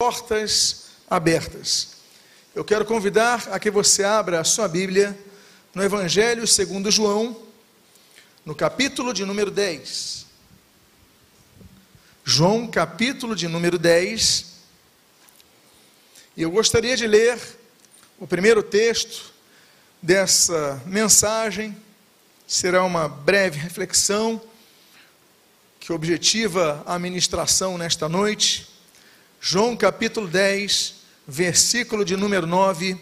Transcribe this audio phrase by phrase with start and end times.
[0.00, 1.96] portas abertas.
[2.54, 5.18] Eu quero convidar a que você abra a sua Bíblia
[5.74, 7.36] no Evangelho segundo João,
[8.44, 10.24] no capítulo de número 10.
[12.24, 14.46] João, capítulo de número 10.
[16.36, 17.36] E eu gostaria de ler
[18.20, 19.32] o primeiro texto
[20.00, 21.76] dessa mensagem.
[22.46, 24.40] Será uma breve reflexão
[25.80, 28.77] que objetiva a ministração nesta noite
[29.40, 30.94] João capítulo 10,
[31.26, 32.98] versículo de número 9,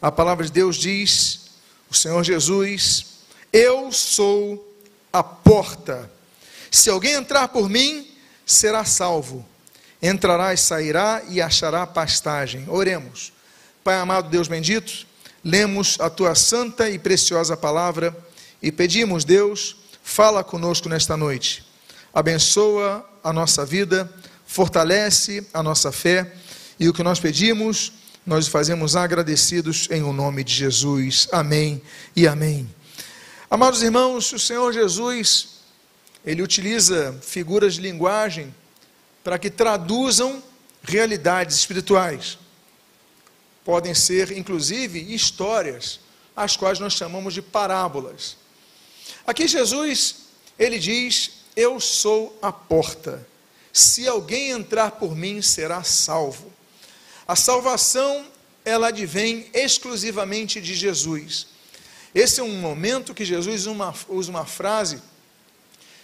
[0.00, 1.50] a palavra de Deus diz:
[1.90, 3.06] O Senhor Jesus,
[3.50, 4.76] eu sou
[5.10, 6.10] a porta.
[6.70, 8.06] Se alguém entrar por mim,
[8.44, 9.44] será salvo.
[10.02, 12.66] Entrará e sairá e achará pastagem.
[12.68, 13.32] Oremos.
[13.82, 15.06] Pai amado, Deus bendito,
[15.42, 18.14] lemos a tua santa e preciosa palavra
[18.62, 21.64] e pedimos, Deus, fala conosco nesta noite.
[22.12, 24.12] Abençoa a nossa vida
[24.50, 26.34] fortalece a nossa fé
[26.78, 27.92] e o que nós pedimos,
[28.26, 31.28] nós fazemos agradecidos em o nome de Jesus.
[31.30, 31.80] Amém
[32.16, 32.68] e amém.
[33.48, 35.60] Amados irmãos, o Senhor Jesus,
[36.26, 38.52] ele utiliza figuras de linguagem
[39.22, 40.42] para que traduzam
[40.82, 42.36] realidades espirituais.
[43.64, 46.00] Podem ser, inclusive, histórias,
[46.34, 48.36] as quais nós chamamos de parábolas.
[49.24, 50.16] Aqui Jesus,
[50.58, 53.29] ele diz: Eu sou a porta.
[53.72, 56.52] Se alguém entrar por mim, será salvo.
[57.26, 58.26] A salvação,
[58.64, 61.46] ela advém exclusivamente de Jesus.
[62.14, 65.00] Esse é um momento que Jesus uma, usa uma frase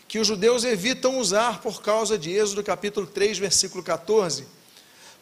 [0.09, 4.47] que os judeus evitam usar por causa de Êxodo capítulo 3, versículo 14.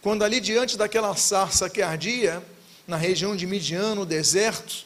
[0.03, 2.45] Quando ali diante daquela sarça que ardia,
[2.86, 4.84] na região de Midian, no deserto,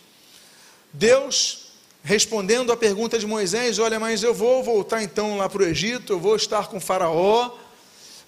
[0.92, 1.67] Deus
[2.02, 6.12] respondendo à pergunta de Moisés: Olha, mas eu vou voltar então lá para o Egito,
[6.12, 7.50] eu vou estar com Faraó,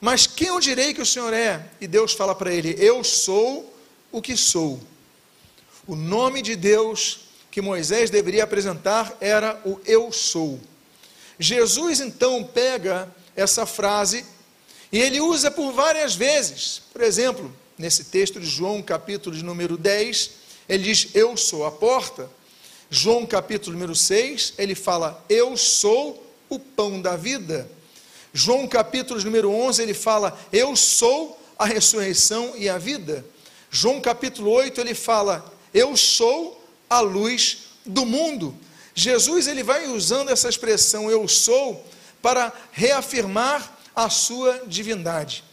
[0.00, 1.64] mas quem eu direi que o Senhor é?
[1.80, 3.74] E Deus fala para ele: Eu sou
[4.10, 4.80] o que sou.
[5.86, 10.60] O nome de Deus que Moisés deveria apresentar era o Eu sou.
[11.38, 14.24] Jesus então pega essa frase
[14.92, 16.82] e ele usa por várias vezes.
[16.92, 20.30] Por exemplo, nesse texto de João, capítulo de número 10,
[20.68, 22.30] ele diz: Eu sou a porta.
[22.90, 27.70] João capítulo número 6, ele fala: Eu sou o pão da vida.
[28.32, 33.24] João capítulo número 11, ele fala: Eu sou a ressurreição e a vida.
[33.70, 38.56] João capítulo 8, ele fala: Eu sou a luz do mundo.
[38.92, 41.86] Jesus ele vai usando essa expressão eu sou
[42.20, 45.44] para reafirmar a sua divindade.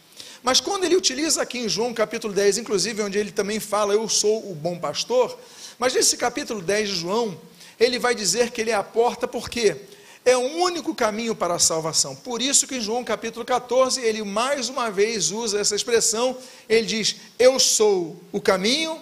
[0.42, 4.08] Mas quando ele utiliza aqui em João capítulo 10, inclusive onde ele também fala eu
[4.08, 5.38] sou o bom pastor,
[5.78, 7.38] mas nesse capítulo 10 de João,
[7.78, 9.76] ele vai dizer que ele é a porta, porque
[10.24, 12.14] é o único caminho para a salvação.
[12.14, 16.36] Por isso que em João capítulo 14, ele mais uma vez usa essa expressão,
[16.68, 19.00] ele diz: Eu sou o caminho,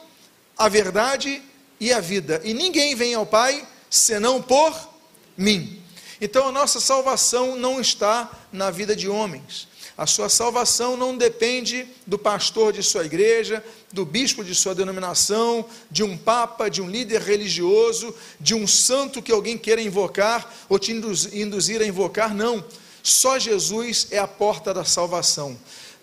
[0.56, 1.42] a verdade
[1.80, 4.88] e a vida, e ninguém vem ao Pai senão por
[5.36, 5.82] mim.
[6.20, 9.68] Então a nossa salvação não está na vida de homens.
[9.96, 15.64] A sua salvação não depende do pastor de sua igreja, do bispo de sua denominação,
[15.90, 20.78] de um papa, de um líder religioso, de um santo que alguém queira invocar ou
[20.78, 22.62] te induzir a invocar, não.
[23.02, 25.56] Só Jesus é a porta da salvação.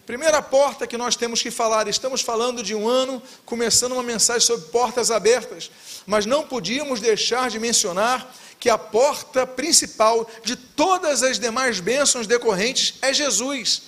[0.06, 4.42] Primeira porta que nós temos que falar, estamos falando de um ano, começando uma mensagem
[4.42, 5.72] sobre portas abertas,
[6.06, 12.28] mas não podíamos deixar de mencionar que a porta principal de todas as demais bênçãos
[12.28, 13.84] decorrentes é Jesus.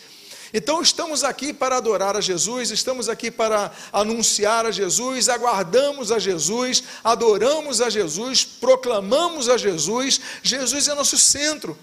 [0.53, 6.19] Então estamos aqui para adorar a Jesus, estamos aqui para anunciar a Jesus, aguardamos a
[6.19, 10.21] Jesus, adoramos a Jesus, proclamamos a Jesus.
[10.41, 11.77] Jesus é nosso centro.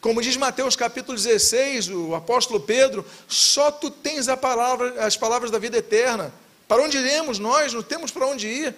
[0.00, 5.58] Como diz Mateus capítulo 16, o apóstolo Pedro, só tu tens palavra, as palavras da
[5.58, 6.32] vida eterna.
[6.66, 7.72] Para onde iremos nós?
[7.72, 8.74] Não temos para onde ir.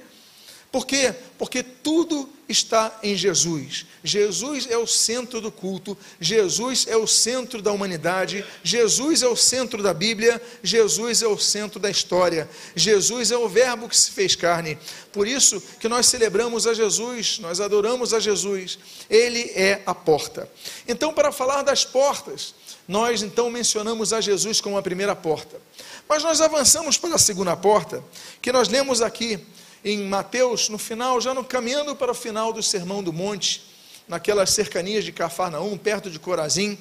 [0.73, 1.15] Por quê?
[1.37, 3.85] Porque tudo está em Jesus.
[4.03, 9.37] Jesus é o centro do culto, Jesus é o centro da humanidade, Jesus é o
[9.37, 12.49] centro da Bíblia, Jesus é o centro da história.
[12.75, 14.79] Jesus é o verbo que se fez carne.
[15.13, 18.79] Por isso que nós celebramos a Jesus, nós adoramos a Jesus.
[19.11, 20.51] Ele é a porta.
[20.89, 22.55] Então, para falar das portas,
[22.89, 25.61] nós então mencionamos a Jesus como a primeira porta.
[26.09, 28.03] Mas nós avançamos para a segunda porta,
[28.41, 29.39] que nós lemos aqui
[29.85, 33.65] em Mateus, no final, já no caminhando para o final do Sermão do Monte,
[34.07, 36.79] naquelas cercanias de Cafarnaum, perto de Corazim,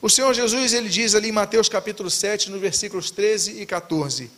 [0.00, 4.30] o Senhor Jesus ele diz ali em Mateus capítulo 7, no versículos 13 e 14: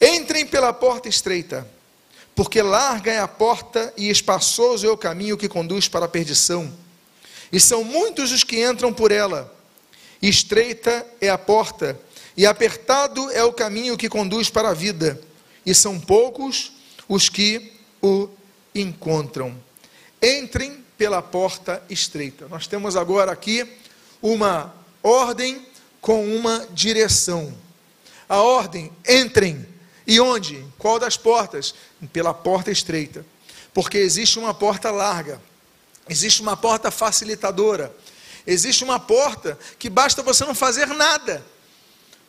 [0.00, 1.68] Entrem pela porta estreita,
[2.34, 6.72] porque larga é a porta e espaçoso é o caminho que conduz para a perdição.
[7.52, 9.54] E são muitos os que entram por ela.
[10.20, 12.00] Estreita é a porta
[12.36, 15.20] e apertado é o caminho que conduz para a vida,
[15.64, 16.72] e são poucos
[17.08, 17.72] os que
[18.02, 18.28] o
[18.74, 19.56] encontram.
[20.22, 22.48] Entrem pela porta estreita.
[22.48, 23.66] Nós temos agora aqui
[24.22, 25.64] uma ordem
[26.00, 27.54] com uma direção.
[28.28, 29.66] A ordem, entrem.
[30.06, 30.64] E onde?
[30.78, 31.74] Qual das portas?
[32.12, 33.24] Pela porta estreita.
[33.74, 35.38] Porque existe uma porta larga,
[36.08, 37.94] existe uma porta facilitadora,
[38.46, 41.44] existe uma porta que basta você não fazer nada,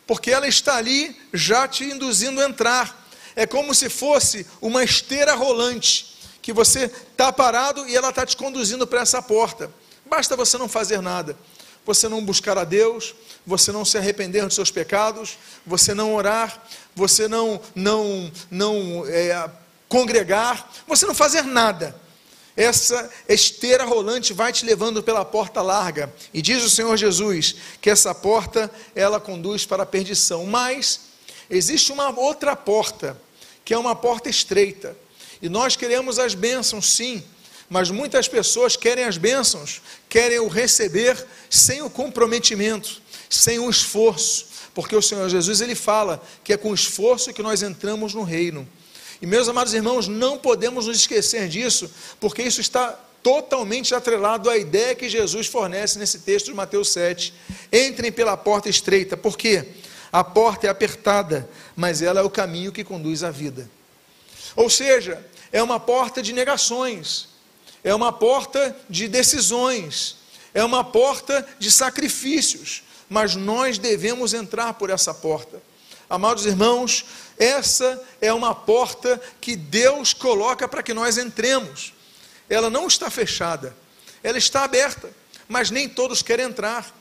[0.06, 2.97] porque ela está ali já te induzindo a entrar.
[3.38, 8.36] É como se fosse uma esteira rolante, que você está parado e ela está te
[8.36, 9.70] conduzindo para essa porta.
[10.04, 11.36] Basta você não fazer nada
[11.88, 13.14] você não buscar a Deus,
[13.46, 16.62] você não se arrepender dos seus pecados, você não orar,
[16.94, 19.50] você não não não é,
[19.88, 21.98] congregar, você não fazer nada.
[22.54, 26.12] Essa esteira rolante vai te levando pela porta larga.
[26.34, 30.44] E diz o Senhor Jesus que essa porta ela conduz para a perdição.
[30.44, 31.00] Mas
[31.48, 33.18] existe uma outra porta,
[33.68, 34.96] que é uma porta estreita.
[35.42, 37.22] E nós queremos as bênçãos, sim,
[37.68, 44.46] mas muitas pessoas querem as bênçãos, querem o receber sem o comprometimento, sem o esforço,
[44.72, 48.66] porque o Senhor Jesus ele fala que é com esforço que nós entramos no reino.
[49.20, 54.56] E meus amados irmãos, não podemos nos esquecer disso, porque isso está totalmente atrelado à
[54.56, 57.34] ideia que Jesus fornece nesse texto de Mateus 7.
[57.70, 59.66] Entrem pela porta estreita, porque
[60.12, 63.68] a porta é apertada, mas ela é o caminho que conduz à vida.
[64.56, 67.28] Ou seja, é uma porta de negações,
[67.84, 70.16] é uma porta de decisões,
[70.54, 75.62] é uma porta de sacrifícios, mas nós devemos entrar por essa porta.
[76.10, 77.04] Amados irmãos,
[77.38, 81.92] essa é uma porta que Deus coloca para que nós entremos.
[82.48, 83.76] Ela não está fechada,
[84.22, 85.10] ela está aberta,
[85.46, 86.97] mas nem todos querem entrar.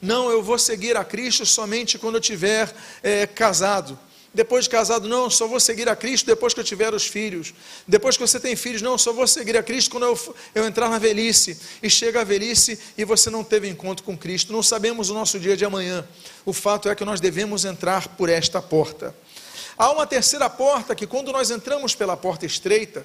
[0.00, 3.98] Não, eu vou seguir a Cristo somente quando eu tiver é, casado.
[4.32, 7.52] Depois de casado, não, só vou seguir a Cristo depois que eu tiver os filhos.
[7.86, 10.88] Depois que você tem filhos, não, só vou seguir a Cristo quando eu, eu entrar
[10.88, 11.58] na velhice.
[11.82, 14.52] E chega a velhice e você não teve encontro com Cristo.
[14.52, 16.06] Não sabemos o nosso dia de amanhã.
[16.46, 19.14] O fato é que nós devemos entrar por esta porta.
[19.76, 23.04] Há uma terceira porta que, quando nós entramos pela porta estreita,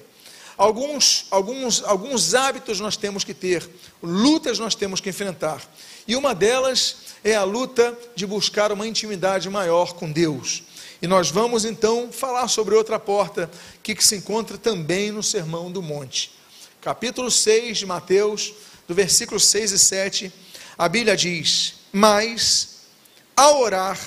[0.56, 3.68] alguns, alguns, alguns hábitos nós temos que ter,
[4.00, 5.60] lutas nós temos que enfrentar.
[6.06, 10.62] E uma delas é a luta de buscar uma intimidade maior com Deus.
[11.02, 13.50] E nós vamos então falar sobre outra porta
[13.82, 16.32] que, que se encontra também no Sermão do Monte.
[16.80, 18.54] Capítulo 6 de Mateus,
[18.86, 20.32] do versículo 6 e 7,
[20.78, 22.76] a Bíblia diz: Mas,
[23.36, 23.98] ao orar,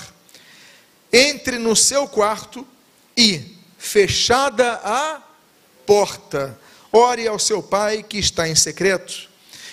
[1.12, 2.66] entre no seu quarto
[3.18, 5.22] e, fechada a
[5.86, 6.58] porta,
[6.92, 9.29] ore ao seu pai que está em secreto.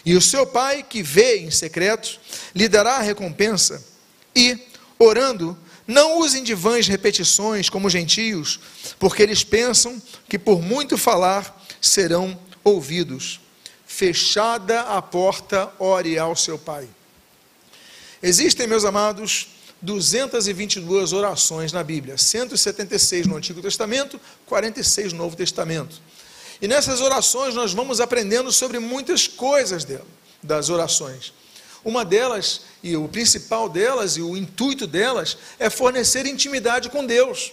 [0.06, 2.20] E o seu pai que vê em secreto
[2.54, 3.84] lhe dará a recompensa.
[4.36, 4.56] E,
[4.96, 8.60] orando, não usem de vãs repetições como gentios,
[9.00, 13.40] porque eles pensam que por muito falar serão ouvidos.
[13.84, 16.88] Fechada a porta, ore ao seu Pai.
[18.22, 19.48] Existem, meus amados,
[19.82, 26.00] 222 orações na Bíblia, 176 no Antigo Testamento, 46 no Novo Testamento.
[26.60, 30.06] E nessas orações nós vamos aprendendo sobre muitas coisas dela,
[30.42, 31.32] das orações.
[31.84, 37.52] Uma delas, e o principal delas, e o intuito delas, é fornecer intimidade com Deus.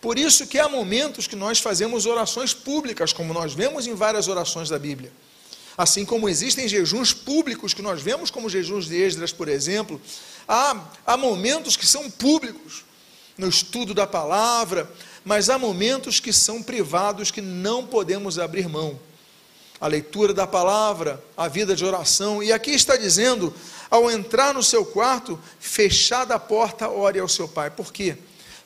[0.00, 4.28] Por isso que há momentos que nós fazemos orações públicas, como nós vemos em várias
[4.28, 5.10] orações da Bíblia.
[5.76, 10.00] Assim como existem jejuns públicos, que nós vemos como jejuns de Esdras, por exemplo,
[10.46, 12.84] há, há momentos que são públicos,
[13.36, 14.88] no estudo da palavra,
[15.24, 18.98] mas há momentos que são privados, que não podemos abrir mão
[19.80, 22.42] a leitura da palavra, a vida de oração.
[22.42, 23.52] E aqui está dizendo:
[23.90, 27.70] ao entrar no seu quarto, fechada a porta, ore ao seu pai.
[27.70, 28.16] Por quê?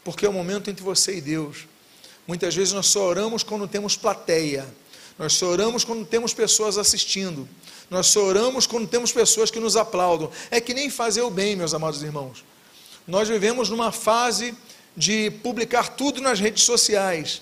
[0.05, 1.67] Porque é o momento entre você e Deus.
[2.27, 4.65] Muitas vezes nós só oramos quando temos plateia,
[5.19, 7.49] nós só oramos quando temos pessoas assistindo,
[7.91, 10.31] nós só oramos quando temos pessoas que nos aplaudam.
[10.53, 12.45] É que nem fazer o bem, meus amados irmãos.
[13.07, 14.55] Nós vivemos numa fase
[14.99, 17.41] de publicar tudo nas redes sociais.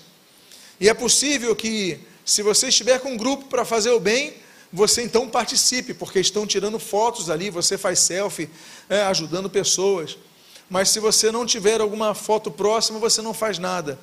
[0.79, 4.35] E é possível que se você estiver com um grupo para fazer o bem,
[4.71, 8.47] você então participe, porque estão tirando fotos ali, você faz selfie,
[8.87, 10.17] é, ajudando pessoas.
[10.69, 13.97] Mas se você não tiver alguma foto próxima, você não faz nada.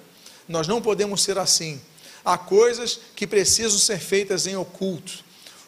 [0.49, 1.81] Nós não podemos ser assim.
[2.25, 5.23] Há coisas que precisam ser feitas em oculto.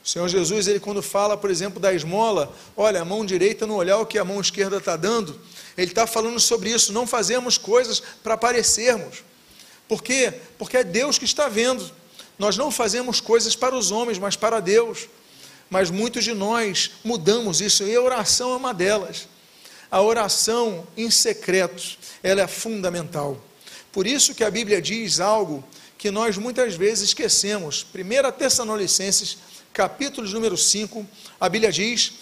[0.04, 3.76] O Senhor Jesus, ele quando fala, por exemplo, da esmola, olha, a mão direita não
[3.76, 5.38] olhar o que a mão esquerda está dando,
[5.76, 6.92] ele está falando sobre isso.
[6.92, 9.22] Não fazemos coisas para parecermos.
[9.88, 10.32] Por quê?
[10.58, 11.90] Porque é Deus que está vendo.
[12.38, 15.08] Nós não fazemos coisas para os homens, mas para Deus.
[15.68, 19.28] Mas muitos de nós mudamos isso, e a oração é uma delas.
[19.88, 23.40] a oração em secreto, ela é fundamental.
[23.92, 25.64] Por isso que a Bíblia diz algo
[25.96, 27.86] que nós muitas vezes esquecemos.
[27.94, 29.38] 1 Tessalonicenses,
[29.72, 31.06] capítulo número 5,
[31.40, 32.14] a Bíblia diz: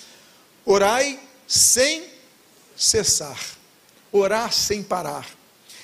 [0.65, 2.05] Orai sem
[2.77, 3.39] cessar,
[4.13, 5.27] orar sem parar.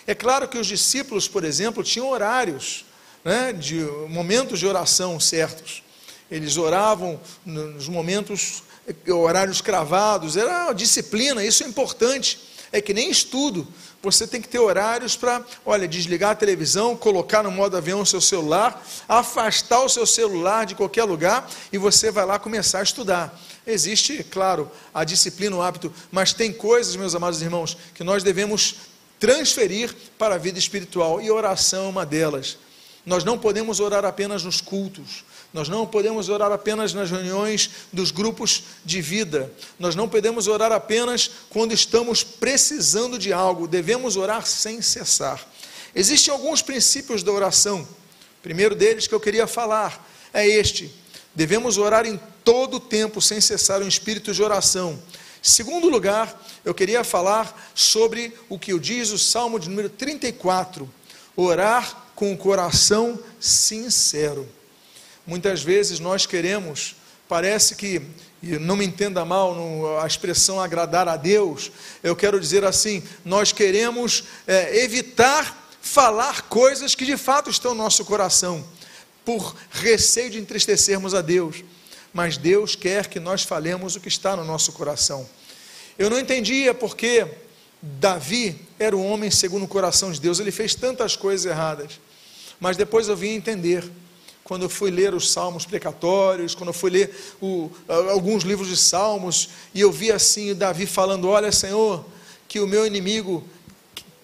[0.07, 2.85] É claro que os discípulos, por exemplo, tinham horários,
[3.25, 5.83] né, de momentos de oração certos.
[6.31, 8.63] Eles oravam nos momentos,
[9.09, 12.41] horários cravados, era uma disciplina, isso é importante.
[12.73, 13.67] É que nem estudo,
[14.02, 18.07] você tem que ter horários para, olha, desligar a televisão, colocar no modo avião o
[18.07, 22.83] seu celular, afastar o seu celular de qualquer lugar e você vai lá começar a
[22.83, 23.38] estudar.
[23.66, 28.76] Existe, claro, a disciplina, o hábito, mas tem coisas, meus amados irmãos, que nós devemos
[29.19, 32.57] transferir para a vida espiritual e oração é uma delas.
[33.04, 38.11] Nós não podemos orar apenas nos cultos, nós não podemos orar apenas nas reuniões dos
[38.11, 44.47] grupos de vida, nós não podemos orar apenas quando estamos precisando de algo, devemos orar
[44.47, 45.45] sem cessar.
[45.95, 47.80] Existem alguns princípios da oração.
[47.83, 50.95] O primeiro deles que eu queria falar é este:
[51.35, 55.00] devemos orar em todo o tempo sem cessar um espírito de oração.
[55.42, 60.88] Segundo lugar, eu queria falar sobre o que diz o Salmo de número 34:
[61.35, 64.47] orar com o coração sincero.
[65.27, 66.97] Muitas vezes nós queremos,
[67.29, 68.03] parece que,
[68.43, 71.71] e não me entenda mal a expressão agradar a Deus,
[72.03, 77.83] eu quero dizer assim: nós queremos é, evitar falar coisas que de fato estão no
[77.83, 78.65] nosso coração,
[79.25, 81.65] por receio de entristecermos a Deus.
[82.12, 85.29] Mas Deus quer que nós falemos o que está no nosso coração.
[85.97, 87.27] Eu não entendia porque
[87.81, 92.00] Davi era um homem segundo o coração de Deus, ele fez tantas coisas erradas.
[92.59, 93.89] Mas depois eu vim entender,
[94.50, 97.71] quando eu fui ler os salmos precatórios, quando eu fui ler o,
[98.11, 102.04] alguns livros de salmos, e eu vi assim Davi falando: Olha, Senhor,
[102.49, 103.47] que o meu inimigo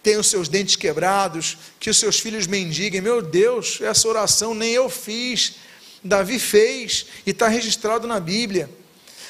[0.02, 3.00] tenha os seus dentes quebrados, que os seus filhos mendiguem.
[3.00, 5.58] Meu Deus, essa oração nem eu fiz,
[6.02, 8.68] Davi fez e está registrado na Bíblia.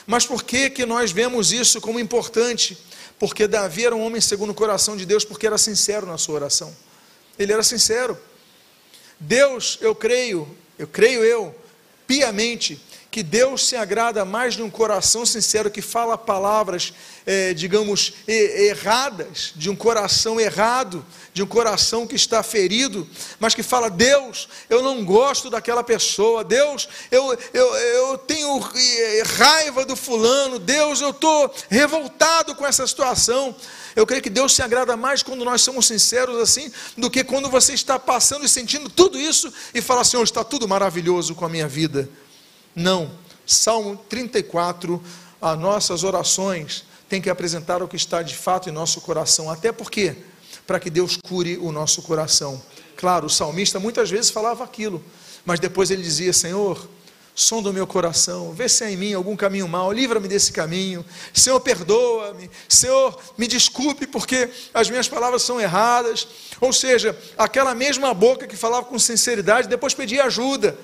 [0.07, 2.79] Mas por que, que nós vemos isso como importante?
[3.19, 6.37] Porque Davi era um homem segundo o coração de Deus, porque era sincero na sua
[6.37, 6.75] oração.
[7.39, 8.17] Ele era sincero.
[9.21, 11.55] Deus, eu creio, eu creio eu,
[12.07, 12.81] piamente,
[13.17, 16.93] que Deus se agrada mais de um coração sincero que fala palavras,
[17.25, 23.09] é, digamos, erradas, de um coração errado, de um coração que está ferido,
[23.41, 28.59] mas que fala: Deus, eu não gosto daquela pessoa, Deus, eu, eu, eu tenho
[29.39, 33.57] raiva do fulano, Deus, eu estou revoltado com essa situação.
[33.97, 37.49] Eu creio que Deus se agrada mais quando nós somos sinceros assim, do que quando
[37.49, 41.49] você está passando e sentindo tudo isso e fala, Senhor, está tudo maravilhoso com a
[41.49, 42.07] minha vida.
[42.77, 43.11] Não.
[43.47, 45.03] Salmo 34,
[45.41, 49.51] as nossas orações têm que apresentar o que está de fato em nosso coração.
[49.51, 50.15] Até porque,
[50.67, 52.63] para que Deus cure o nosso coração.
[52.95, 55.03] Claro, o salmista muitas vezes falava aquilo,
[55.45, 56.87] mas depois ele dizia: Senhor,
[57.35, 61.05] som do meu coração, vê se há em mim algum caminho mau, livra-me desse caminho,
[61.33, 66.29] Senhor, perdoa-me, Senhor, me desculpe porque as minhas palavras são erradas.
[66.61, 70.77] Ou seja, aquela mesma boca que falava com sinceridade, depois pedia ajuda.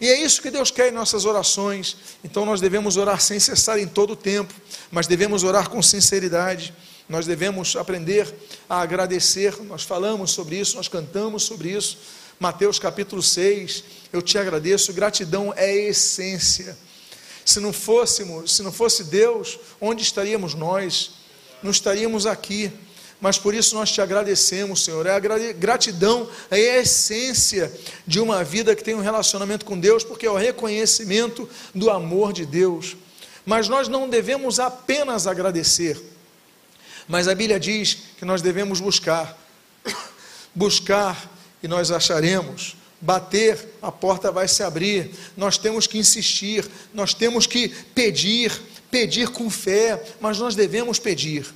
[0.00, 1.96] E é isso que Deus quer em nossas orações.
[2.22, 4.52] Então nós devemos orar sem cessar em todo o tempo,
[4.90, 6.74] mas devemos orar com sinceridade.
[7.08, 8.32] Nós devemos aprender
[8.68, 9.62] a agradecer.
[9.62, 11.98] Nós falamos sobre isso, nós cantamos sobre isso.
[12.38, 16.76] Mateus capítulo 6, eu te agradeço, gratidão é essência.
[17.44, 21.12] Se não fôssemos, se não fosse Deus, onde estaríamos nós?
[21.62, 22.70] Não estaríamos aqui.
[23.20, 25.06] Mas por isso nós te agradecemos, Senhor.
[25.06, 25.18] É a
[25.52, 27.72] gratidão, é a essência
[28.06, 32.32] de uma vida que tem um relacionamento com Deus, porque é o reconhecimento do amor
[32.32, 32.96] de Deus.
[33.44, 36.00] Mas nós não devemos apenas agradecer,
[37.08, 39.38] mas a Bíblia diz que nós devemos buscar.
[40.54, 41.30] Buscar
[41.62, 42.76] e nós acharemos.
[42.98, 45.10] Bater, a porta vai se abrir.
[45.36, 48.50] Nós temos que insistir, nós temos que pedir,
[48.90, 51.46] pedir com fé, mas nós devemos pedir.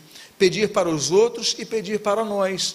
[0.41, 2.75] Pedir para os outros e pedir para nós.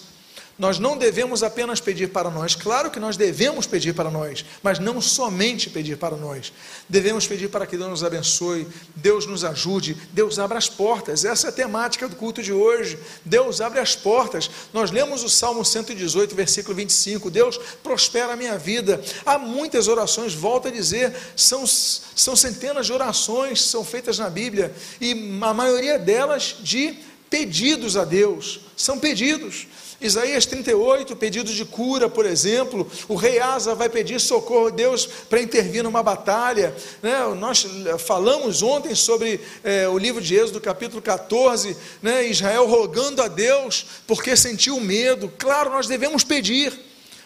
[0.58, 4.78] Nós não devemos apenas pedir para nós, claro que nós devemos pedir para nós, mas
[4.78, 6.50] não somente pedir para nós.
[6.88, 11.26] Devemos pedir para que Deus nos abençoe, Deus nos ajude, Deus abra as portas.
[11.26, 12.98] Essa é a temática do culto de hoje.
[13.22, 14.50] Deus abre as portas.
[14.72, 17.30] Nós lemos o Salmo 118, versículo 25.
[17.30, 19.02] Deus prospera a minha vida.
[19.26, 24.74] Há muitas orações, volto a dizer, são, são centenas de orações são feitas na Bíblia
[25.00, 26.98] e a maioria delas de
[27.30, 28.60] pedidos a Deus.
[28.76, 29.66] São pedidos.
[29.98, 32.90] Isaías 38, pedido de cura, por exemplo.
[33.08, 36.74] O rei Asa vai pedir socorro a Deus para intervir numa batalha.
[37.02, 37.12] Né?
[37.38, 37.66] Nós
[37.98, 42.26] falamos ontem sobre é, o livro de Êxodo, capítulo 14, né?
[42.26, 45.32] Israel rogando a Deus porque sentiu medo.
[45.38, 46.78] Claro, nós devemos pedir,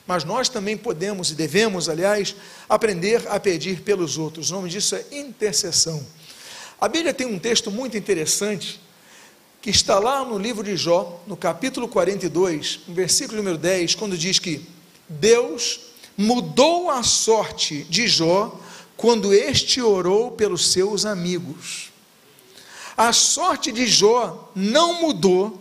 [0.06, 2.36] mas nós também podemos e devemos, aliás,
[2.68, 4.50] aprender a pedir pelos outros.
[4.50, 6.06] O nome disso é intercessão.
[6.80, 8.80] A Bíblia tem um texto muito interessante
[9.60, 14.16] que está lá no livro de Jó, no capítulo 42, no versículo número 10, quando
[14.16, 14.66] diz que
[15.08, 15.80] Deus
[16.16, 18.58] mudou a sorte de Jó
[18.96, 21.90] quando este orou pelos seus amigos.
[22.96, 25.58] A sorte de Jó não mudou,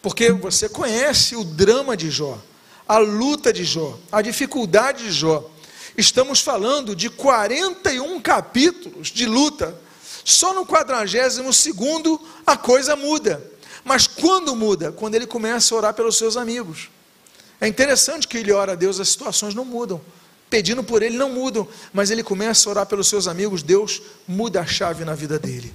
[0.00, 2.38] porque você conhece o drama de Jó,
[2.86, 5.50] a luta de Jó, a dificuldade de Jó.
[5.96, 9.80] Estamos falando de 41 capítulos de luta
[10.24, 13.44] só no 42 segundo a coisa muda.
[13.84, 14.90] Mas quando muda?
[14.90, 16.88] Quando ele começa a orar pelos seus amigos.
[17.60, 20.00] É interessante que ele ora a Deus, as situações não mudam.
[20.48, 24.60] Pedindo por ele não mudam, mas ele começa a orar pelos seus amigos, Deus muda
[24.60, 25.74] a chave na vida dele.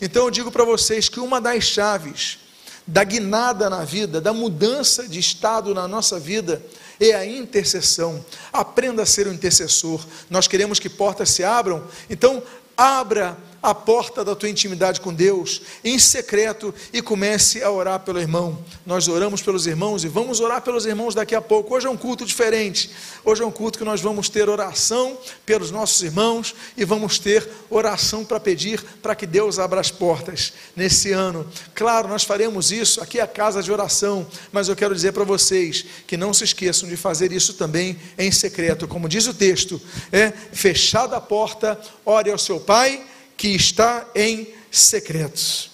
[0.00, 2.38] Então eu digo para vocês que uma das chaves
[2.86, 6.64] da guinada na vida, da mudança de estado na nossa vida,
[7.00, 8.24] é a intercessão.
[8.52, 10.04] Aprenda a ser um intercessor.
[10.28, 12.42] Nós queremos que portas se abram, então
[12.76, 18.20] abra a porta da tua intimidade com Deus, em secreto, e comece a orar pelo
[18.20, 18.62] irmão.
[18.84, 21.74] Nós oramos pelos irmãos e vamos orar pelos irmãos daqui a pouco.
[21.74, 22.90] Hoje é um culto diferente.
[23.24, 25.16] Hoje é um culto que nós vamos ter oração
[25.46, 30.52] pelos nossos irmãos e vamos ter oração para pedir para que Deus abra as portas
[30.76, 31.48] nesse ano.
[31.74, 33.00] Claro, nós faremos isso.
[33.00, 36.44] Aqui é a casa de oração, mas eu quero dizer para vocês que não se
[36.44, 38.86] esqueçam de fazer isso também em secreto.
[38.86, 39.80] Como diz o texto,
[40.12, 45.70] é fechada a porta, ore ao seu pai que está em secretos.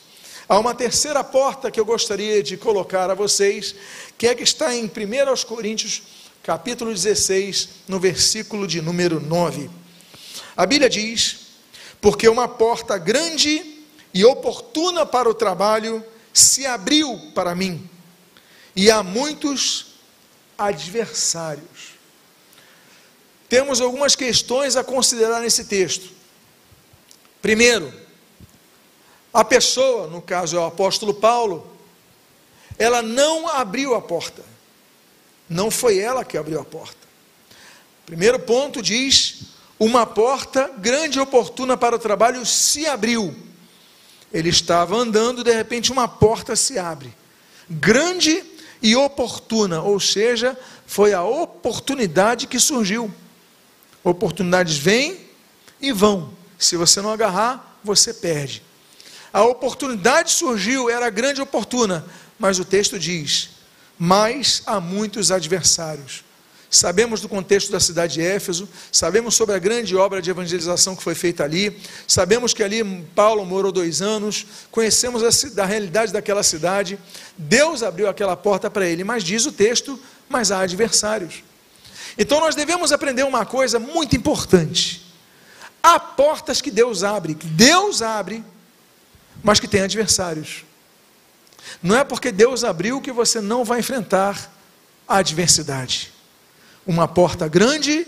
[0.49, 3.75] Há uma terceira porta que eu gostaria de colocar a vocês,
[4.19, 4.91] que é que está em 1
[5.47, 6.03] Coríntios,
[6.43, 9.71] capítulo 16, no versículo de número 9.
[10.57, 11.37] A Bíblia diz:
[12.01, 17.89] Porque uma porta grande e oportuna para o trabalho se abriu para mim,
[18.75, 19.95] e há muitos
[20.59, 21.91] adversários.
[23.49, 26.20] Temos algumas questões a considerar nesse texto.
[27.41, 27.93] Primeiro,
[29.33, 31.67] a pessoa, no caso é o apóstolo Paulo,
[32.79, 34.43] ela não abriu a porta.
[35.49, 36.97] Não foi ela que abriu a porta.
[38.07, 39.43] Primeiro ponto diz:
[39.79, 43.35] uma porta grande e oportuna para o trabalho se abriu.
[44.33, 47.13] Ele estava andando, de repente uma porta se abre.
[47.69, 48.45] Grande
[48.83, 53.13] e oportuna, ou seja, foi a oportunidade que surgiu.
[54.03, 55.19] Oportunidades vêm
[55.81, 56.40] e vão.
[56.61, 58.63] Se você não agarrar, você perde.
[59.33, 62.05] A oportunidade surgiu, era grande e oportuna,
[62.39, 63.51] mas o texto diz:
[63.99, 66.23] mas há muitos adversários.
[66.71, 71.03] Sabemos do contexto da cidade de Éfeso, sabemos sobre a grande obra de evangelização que
[71.03, 76.45] foi feita ali, sabemos que ali Paulo morou dois anos, conhecemos a, a realidade daquela
[76.45, 76.99] cidade,
[77.37, 81.43] Deus abriu aquela porta para ele, mas diz o texto: mas há adversários.
[82.19, 85.10] Então nós devemos aprender uma coisa muito importante.
[85.83, 88.45] Há portas que Deus abre, que Deus abre,
[89.43, 90.65] mas que tem adversários.
[91.83, 94.51] Não é porque Deus abriu que você não vai enfrentar
[95.07, 96.13] a adversidade.
[96.87, 98.07] Uma porta grande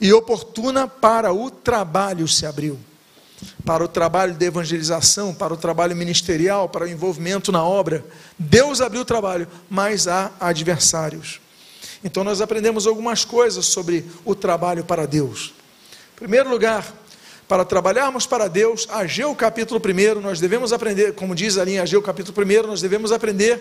[0.00, 2.78] e oportuna para o trabalho se abriu.
[3.64, 8.04] Para o trabalho de evangelização, para o trabalho ministerial, para o envolvimento na obra.
[8.38, 11.40] Deus abriu o trabalho, mas há adversários.
[12.02, 15.54] Então nós aprendemos algumas coisas sobre o trabalho para Deus.
[16.14, 16.86] Em primeiro lugar,
[17.50, 22.00] para trabalharmos para Deus, Ageu capítulo 1, nós devemos aprender, como diz ali em Ageu
[22.00, 23.60] capítulo 1, nós devemos aprender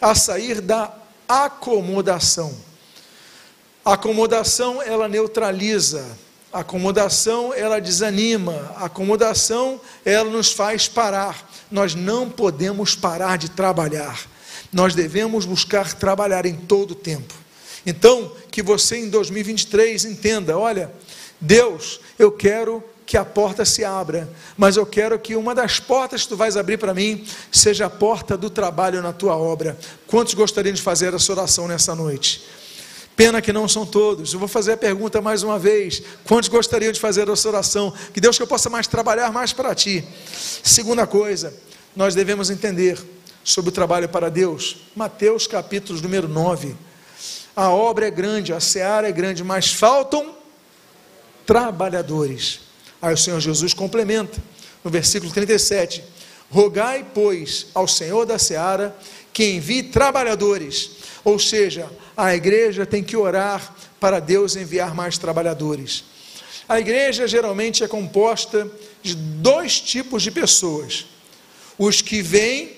[0.00, 0.92] a sair da
[1.28, 2.52] acomodação.
[3.84, 6.04] Acomodação, ela neutraliza,
[6.52, 11.48] acomodação, ela desanima, acomodação, ela nos faz parar.
[11.70, 14.20] Nós não podemos parar de trabalhar.
[14.72, 17.34] Nós devemos buscar trabalhar em todo o tempo.
[17.86, 20.90] Então, que você em 2023 entenda, olha,
[21.40, 26.24] Deus, eu quero que a porta se abra, mas eu quero que uma das portas
[26.24, 29.78] que tu vais abrir para mim seja a porta do trabalho na tua obra.
[30.06, 32.44] Quantos gostariam de fazer essa oração nessa noite?
[33.16, 34.34] Pena que não são todos.
[34.34, 36.02] Eu vou fazer a pergunta mais uma vez.
[36.24, 37.94] Quantos gostariam de fazer essa oração?
[38.12, 40.06] Que Deus que eu possa mais trabalhar mais para ti.
[40.62, 41.54] Segunda coisa,
[41.96, 43.02] nós devemos entender
[43.42, 44.82] sobre o trabalho para Deus.
[44.94, 46.76] Mateus capítulo número 9.
[47.56, 50.36] A obra é grande, a seara é grande, mas faltam
[51.46, 52.67] trabalhadores.
[53.00, 54.42] Aí o Senhor Jesus complementa,
[54.82, 56.02] no versículo 37,
[56.50, 58.96] Rogai, pois, ao Senhor da seara
[59.32, 60.90] que envie trabalhadores.
[61.24, 66.04] Ou seja, a igreja tem que orar para Deus enviar mais trabalhadores.
[66.68, 68.70] A igreja geralmente é composta
[69.02, 71.06] de dois tipos de pessoas:
[71.78, 72.76] os que vêm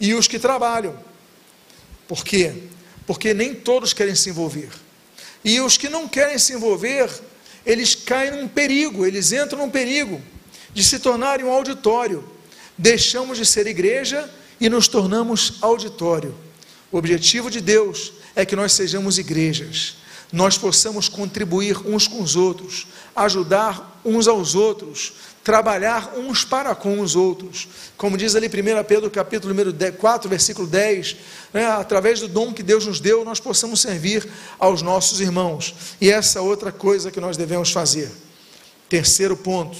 [0.00, 0.98] e os que trabalham.
[2.08, 2.52] Por quê?
[3.06, 4.70] Porque nem todos querem se envolver.
[5.44, 7.10] E os que não querem se envolver,
[7.64, 10.20] eles caem num perigo, eles entram num perigo
[10.74, 12.24] de se tornarem um auditório.
[12.76, 14.28] Deixamos de ser igreja
[14.60, 16.34] e nos tornamos auditório.
[16.90, 19.96] O objetivo de Deus é que nós sejamos igrejas,
[20.32, 25.12] nós possamos contribuir uns com os outros, ajudar uns aos outros,
[25.44, 27.68] trabalhar uns para com os outros.
[27.96, 31.16] Como diz ali 1 Pedro capítulo número 4, versículo 10,
[31.52, 34.28] né, através do dom que Deus nos deu, nós possamos servir
[34.58, 35.74] aos nossos irmãos.
[36.00, 38.10] E essa outra coisa que nós devemos fazer.
[38.88, 39.76] Terceiro ponto,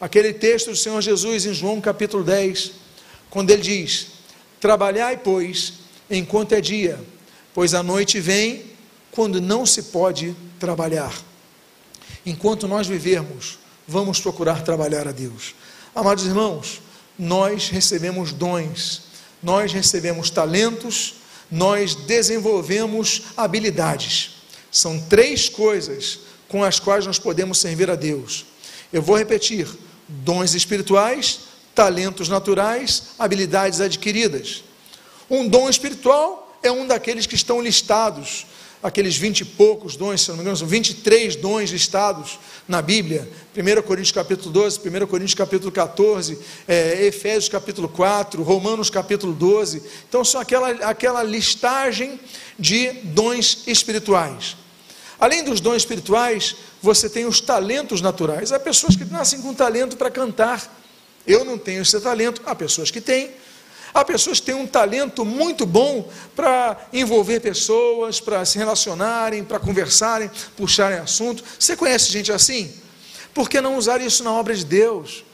[0.00, 2.72] aquele texto do Senhor Jesus em João capítulo 10,
[3.30, 4.08] quando ele diz:
[4.60, 5.74] Trabalhai, pois,
[6.10, 7.00] enquanto é dia,
[7.54, 8.64] pois a noite vem
[9.12, 11.14] quando não se pode trabalhar.
[12.26, 15.54] Enquanto nós vivermos, vamos procurar trabalhar a Deus.
[15.94, 16.80] Amados irmãos,
[17.18, 19.02] nós recebemos dons,
[19.42, 21.14] nós recebemos talentos,
[21.50, 24.36] nós desenvolvemos habilidades.
[24.70, 28.46] São três coisas com as quais nós podemos servir a Deus.
[28.92, 29.68] Eu vou repetir:
[30.08, 31.40] dons espirituais,
[31.74, 34.64] talentos naturais, habilidades adquiridas.
[35.30, 38.46] Um dom espiritual é um daqueles que estão listados
[38.84, 43.26] aqueles vinte e poucos dons, se não me engano, são 23 dons listados na Bíblia,
[43.56, 49.82] 1 Coríntios capítulo 12, 1 Coríntios capítulo 14, é, Efésios capítulo 4, Romanos capítulo 12,
[50.06, 52.20] então são aquela, aquela listagem
[52.58, 54.54] de dons espirituais.
[55.18, 58.52] Além dos dons espirituais, você tem os talentos naturais.
[58.52, 60.62] Há pessoas que nascem com talento para cantar.
[61.26, 63.30] Eu não tenho esse talento, há pessoas que têm.
[63.94, 69.60] Há pessoas que têm um talento muito bom para envolver pessoas, para se relacionarem, para
[69.60, 71.44] conversarem, puxarem assunto.
[71.56, 72.74] Você conhece gente assim?
[73.32, 75.24] Por que não usar isso na obra de Deus?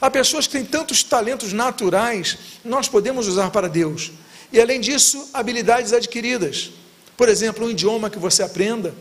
[0.00, 4.10] Há pessoas que têm tantos talentos naturais, nós podemos usar para Deus.
[4.52, 6.70] E além disso, habilidades adquiridas.
[7.16, 8.92] Por exemplo, um idioma que você aprenda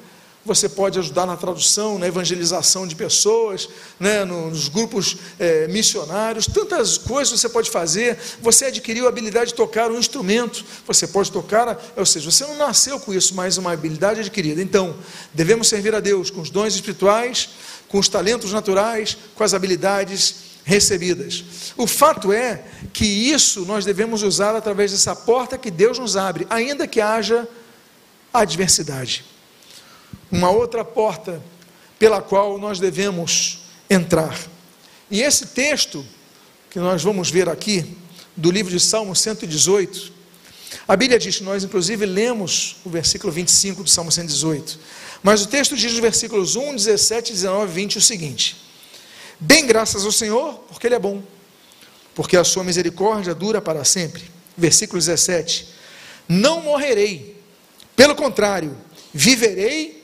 [0.46, 6.98] você pode ajudar na tradução, na evangelização de pessoas, né, nos grupos é, missionários, tantas
[6.98, 8.18] coisas você pode fazer.
[8.42, 12.56] Você adquiriu a habilidade de tocar um instrumento, você pode tocar, ou seja, você não
[12.58, 14.62] nasceu com isso, mas uma habilidade adquirida.
[14.62, 14.96] Então,
[15.34, 17.50] devemos servir a Deus com os dons espirituais,
[17.90, 21.44] com os talentos naturais, com as habilidades recebidas.
[21.76, 26.48] O fato é que isso nós devemos usar através dessa porta que Deus nos abre,
[26.50, 27.48] ainda que haja
[28.34, 29.26] adversidade
[30.32, 31.42] uma outra porta
[31.98, 34.38] pela qual nós devemos entrar.
[35.10, 36.06] E esse texto
[36.70, 37.98] que nós vamos ver aqui,
[38.36, 40.14] do livro de Salmo 118,
[40.88, 44.80] a Bíblia diz, nós inclusive lemos o versículo 25 do Salmo 118,
[45.22, 48.56] mas o texto diz nos versículos 1, 17, 19 e 20 o seguinte:
[49.40, 51.22] Bem graças ao Senhor, porque Ele é bom,
[52.16, 54.24] porque a sua misericórdia dura para sempre.
[54.58, 55.68] Versículo 17:
[56.28, 57.42] Não morrerei,
[57.96, 58.78] pelo contrário,
[59.14, 59.99] viverei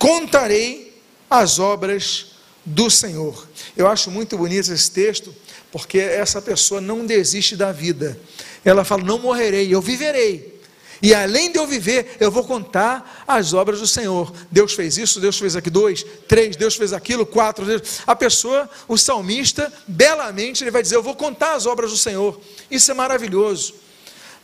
[0.00, 2.32] contarei as obras
[2.64, 3.46] do Senhor.
[3.76, 5.32] Eu acho muito bonito esse texto,
[5.70, 8.18] porque essa pessoa não desiste da vida.
[8.64, 10.58] Ela fala: Não morrerei, eu viverei.
[11.02, 14.32] E além de eu viver, eu vou contar as obras do Senhor.
[14.50, 17.64] Deus fez isso, Deus fez aqui dois, três, Deus fez aquilo, quatro.
[17.64, 18.00] Deus...
[18.06, 22.40] A pessoa, o salmista, belamente, ele vai dizer: Eu vou contar as obras do Senhor.
[22.70, 23.74] Isso é maravilhoso.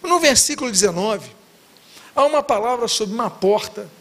[0.02, 1.30] No versículo 19,
[2.14, 3.95] há uma palavra sobre uma porta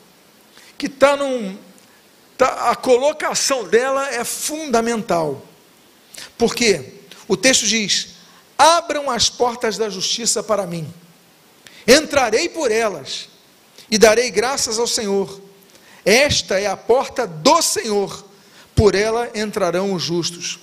[0.77, 1.57] que está num.
[2.37, 5.41] Tá, a colocação dela é fundamental.
[6.37, 6.93] Por quê?
[7.27, 8.15] O texto diz:
[8.57, 10.91] Abram as portas da justiça para mim,
[11.87, 13.29] entrarei por elas
[13.89, 15.41] e darei graças ao Senhor.
[16.03, 18.23] Esta é a porta do Senhor,
[18.75, 20.59] por ela entrarão os justos.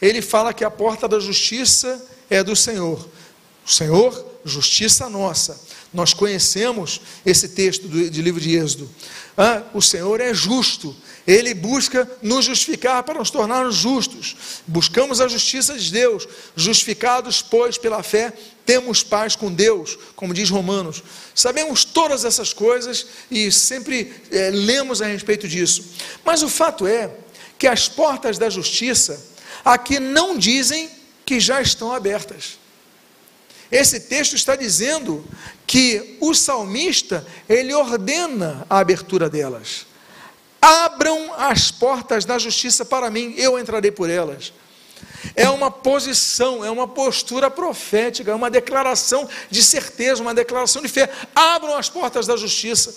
[0.00, 3.08] Ele fala que a porta da justiça é do Senhor.
[3.64, 5.58] O Senhor, justiça nossa.
[5.94, 8.90] Nós conhecemos esse texto do, de livro de Êxodo.
[9.72, 10.94] O Senhor é justo,
[11.26, 14.36] Ele busca nos justificar para nos tornarmos justos.
[14.66, 18.32] Buscamos a justiça de Deus, justificados, pois, pela fé,
[18.66, 21.02] temos paz com Deus, como diz Romanos.
[21.34, 25.84] Sabemos todas essas coisas e sempre é, lemos a respeito disso.
[26.24, 27.10] Mas o fato é
[27.58, 29.24] que as portas da justiça
[29.64, 30.90] aqui não dizem
[31.24, 32.61] que já estão abertas.
[33.72, 35.24] Esse texto está dizendo
[35.66, 39.86] que o salmista, ele ordena a abertura delas.
[40.60, 44.52] Abram as portas da justiça para mim, eu entrarei por elas.
[45.34, 50.88] É uma posição, é uma postura profética, é uma declaração de certeza, uma declaração de
[50.88, 51.10] fé.
[51.34, 52.94] Abram as portas da justiça.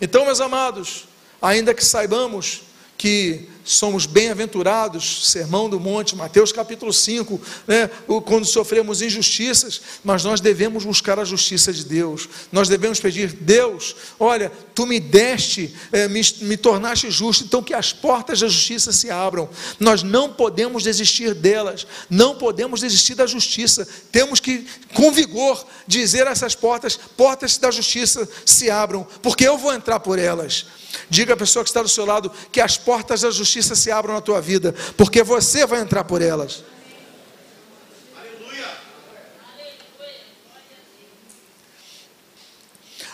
[0.00, 1.08] Então, meus amados,
[1.42, 2.62] ainda que saibamos
[2.96, 7.90] que somos bem-aventurados, Sermão do Monte, Mateus capítulo 5, né,
[8.24, 13.94] quando sofremos injustiças, mas nós devemos buscar a justiça de Deus, nós devemos pedir, Deus,
[14.18, 18.92] olha, tu me deste, é, me, me tornaste justo, então que as portas da justiça
[18.92, 25.12] se abram, nós não podemos desistir delas, não podemos desistir da justiça, temos que, com
[25.12, 30.18] vigor, dizer a essas portas, portas da justiça se abram, porque eu vou entrar por
[30.18, 30.66] elas,
[31.08, 34.14] Diga à pessoa que está do seu lado que as portas da justiça se abram
[34.14, 36.62] na tua vida, porque você vai entrar por elas.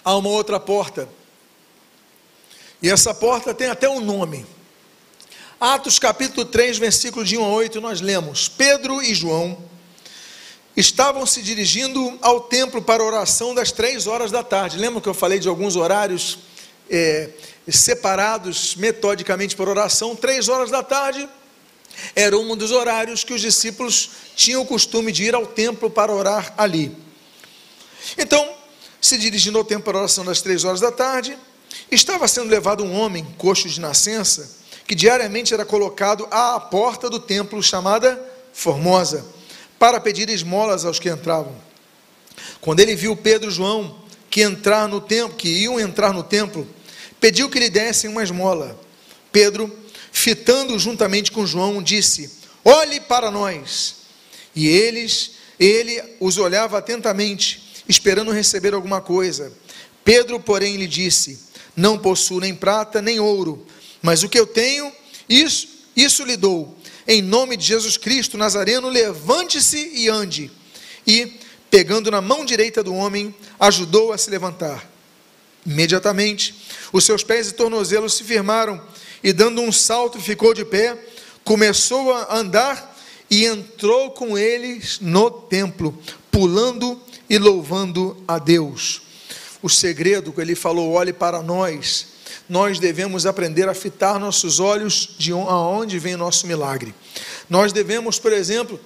[0.04, 1.08] Há uma outra porta,
[2.82, 4.46] e essa porta tem até um nome.
[5.58, 9.58] Atos capítulo 3, versículo de 1 a 8, nós lemos: Pedro e João
[10.76, 14.76] estavam se dirigindo ao templo para oração das três horas da tarde.
[14.76, 16.38] Lembra que eu falei de alguns horários
[16.90, 17.30] é,
[17.72, 21.28] separados metodicamente por oração, três horas da tarde,
[22.14, 26.12] era um dos horários que os discípulos tinham o costume de ir ao templo para
[26.12, 26.94] orar ali.
[28.18, 28.54] Então,
[29.00, 31.36] se dirigindo ao templo para oração das três horas da tarde,
[31.90, 37.18] estava sendo levado um homem, coxo de nascença, que diariamente era colocado à porta do
[37.18, 38.20] templo chamada
[38.52, 39.24] Formosa,
[39.78, 41.54] para pedir esmolas aos que entravam.
[42.60, 43.98] Quando ele viu Pedro e João
[44.30, 46.66] que entrar no templo, que iam entrar no templo,
[47.20, 48.78] pediu que lhe dessem uma esmola.
[49.32, 49.74] Pedro,
[50.12, 52.30] fitando juntamente com João, disse:
[52.64, 53.96] Olhe para nós.
[54.54, 59.52] E eles, ele os olhava atentamente, esperando receber alguma coisa.
[60.04, 61.38] Pedro, porém, lhe disse:
[61.76, 63.66] Não possuo nem prata nem ouro,
[64.00, 64.90] mas o que eu tenho,
[65.28, 66.76] isso, isso lhe dou.
[67.06, 70.50] Em nome de Jesus Cristo Nazareno, levante-se e ande.
[71.06, 71.34] E,
[71.70, 74.90] pegando na mão direita do homem, ajudou a se levantar.
[75.66, 76.54] Imediatamente,
[76.92, 78.80] os seus pés e tornozelos se firmaram,
[79.22, 80.96] e dando um salto, ficou de pé,
[81.42, 82.96] começou a andar
[83.28, 85.98] e entrou com eles no templo,
[86.30, 89.02] pulando e louvando a Deus.
[89.60, 92.06] O segredo que ele falou, olhe para nós,
[92.48, 96.94] nós devemos aprender a fitar nossos olhos de aonde vem nosso milagre.
[97.50, 98.78] Nós devemos, por exemplo,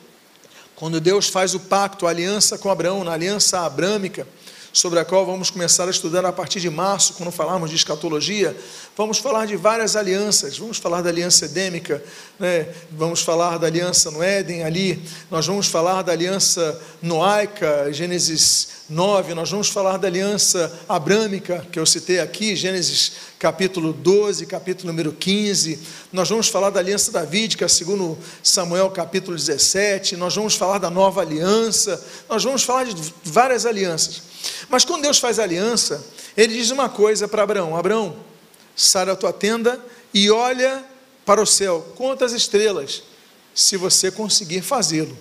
[0.75, 4.27] quando Deus faz o pacto, a aliança com Abraão, na aliança abrâmica,
[4.73, 8.57] sobre a qual vamos começar a estudar a partir de março, quando falarmos de escatologia.
[8.97, 12.03] Vamos falar de várias alianças, vamos falar da aliança edêmica,
[12.39, 12.69] né?
[12.91, 19.35] vamos falar da aliança no Éden ali, nós vamos falar da aliança noaica, Gênesis 9,
[19.35, 25.13] nós vamos falar da aliança abrâmica, que eu citei aqui, Gênesis capítulo 12, capítulo número
[25.13, 25.79] 15,
[26.13, 31.21] nós vamos falar da aliança davídica, segundo Samuel capítulo 17, nós vamos falar da nova
[31.21, 34.23] aliança, nós vamos falar de várias alianças.
[34.69, 36.05] Mas quando Deus faz aliança,
[36.37, 38.17] ele diz uma coisa para Abraão: Abraão,
[38.75, 39.81] sai da tua tenda
[40.13, 40.85] e olha
[41.25, 43.05] para o céu, conta as estrelas,
[43.55, 45.17] se você conseguir fazê-lo.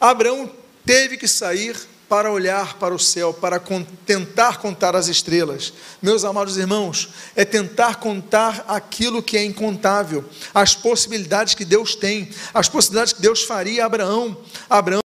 [0.00, 0.50] Abraão
[0.84, 1.76] teve que sair
[2.10, 3.62] para olhar para o céu, para
[4.04, 5.72] tentar contar as estrelas.
[6.02, 12.28] Meus amados irmãos, é tentar contar aquilo que é incontável, as possibilidades que Deus tem,
[12.52, 14.36] as possibilidades que Deus faria a Abraão.
[14.68, 15.00] Abraão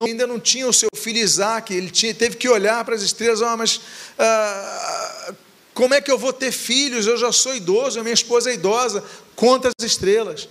[0.00, 3.40] ainda não tinha o seu filho Isaac, ele tinha, teve que olhar para as estrelas,
[3.40, 3.80] oh, mas
[4.16, 5.34] ah,
[5.74, 7.04] como é que eu vou ter filhos?
[7.04, 9.02] Eu já sou idoso, minha esposa é idosa,
[9.34, 10.48] conta as estrelas.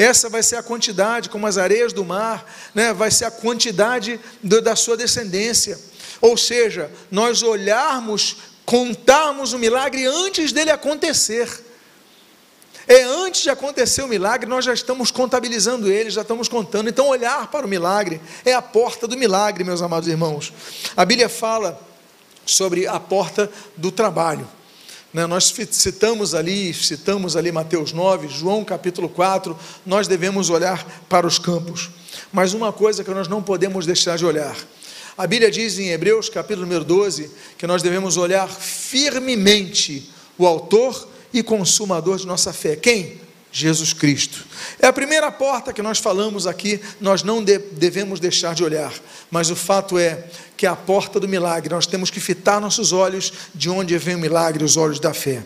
[0.00, 2.90] Essa vai ser a quantidade, como as areias do mar, né?
[2.90, 5.78] vai ser a quantidade do, da sua descendência.
[6.22, 11.66] Ou seja, nós olharmos, contarmos o milagre antes dele acontecer.
[12.88, 16.88] É antes de acontecer o milagre, nós já estamos contabilizando ele, já estamos contando.
[16.88, 20.50] Então, olhar para o milagre é a porta do milagre, meus amados irmãos.
[20.96, 21.78] A Bíblia fala
[22.46, 24.48] sobre a porta do trabalho.
[25.12, 31.26] Né, nós citamos ali, citamos ali Mateus 9, João capítulo 4, nós devemos olhar para
[31.26, 31.90] os campos.
[32.32, 34.56] Mas uma coisa que nós não podemos deixar de olhar.
[35.18, 41.08] A Bíblia diz em Hebreus capítulo número 12 que nós devemos olhar firmemente o autor
[41.32, 42.76] e consumador de nossa fé.
[42.76, 43.19] Quem?
[43.52, 44.44] Jesus Cristo.
[44.78, 48.92] É a primeira porta que nós falamos aqui, nós não devemos deixar de olhar,
[49.30, 50.24] mas o fato é
[50.56, 54.14] que é a porta do milagre, nós temos que fitar nossos olhos de onde vem
[54.14, 55.44] o milagre, os olhos da fé.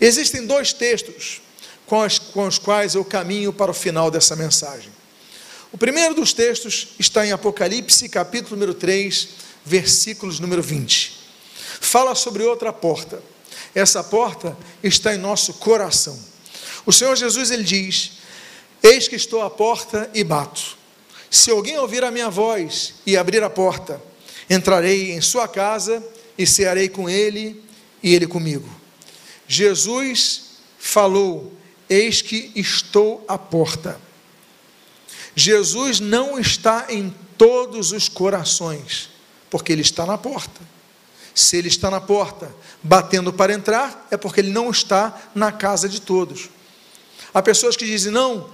[0.00, 1.40] Existem dois textos
[1.86, 4.90] com, as, com os quais eu caminho para o final dessa mensagem.
[5.72, 9.28] O primeiro dos textos está em Apocalipse, capítulo número 3,
[9.64, 11.20] versículos número 20.
[11.80, 13.22] Fala sobre outra porta
[13.74, 16.18] essa porta está em nosso coração.
[16.86, 18.12] O Senhor Jesus ele diz:
[18.82, 20.78] Eis que estou à porta e bato.
[21.30, 24.02] Se alguém ouvir a minha voz e abrir a porta,
[24.48, 26.04] entrarei em sua casa
[26.36, 27.62] e cearei com ele
[28.02, 28.68] e ele comigo.
[29.46, 30.42] Jesus
[30.78, 31.52] falou:
[31.88, 34.00] Eis que estou à porta.
[35.34, 39.10] Jesus não está em todos os corações,
[39.48, 40.60] porque ele está na porta.
[41.34, 45.88] Se ele está na porta, batendo para entrar, é porque ele não está na casa
[45.88, 46.48] de todos.
[47.32, 48.48] Há pessoas que dizem: não,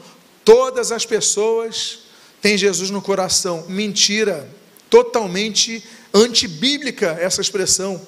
[0.45, 2.01] todas as pessoas
[2.41, 3.65] têm Jesus no coração.
[3.69, 4.49] Mentira,
[4.89, 8.01] totalmente antibíblica essa expressão.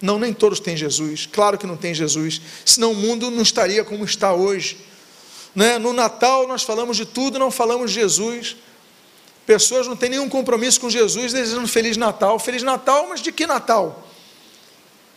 [0.00, 1.28] Não, nem todos têm Jesus.
[1.30, 4.76] Claro que não tem Jesus, senão o mundo não estaria como está hoje.
[5.54, 5.78] Né?
[5.78, 8.56] No Natal nós falamos de tudo, não falamos de Jesus.
[9.44, 12.38] Pessoas não têm nenhum compromisso com Jesus, desejando Feliz Natal.
[12.38, 14.07] Feliz Natal, mas de que Natal?